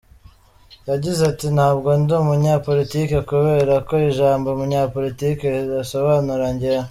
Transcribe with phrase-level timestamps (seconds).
[0.89, 6.79] Yagize ati “Ntabwo ndi umunyapolitiki kubera ko ijambo umunyapolitiki ridasobanura njyewe.